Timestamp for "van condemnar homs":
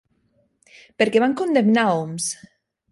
1.27-2.35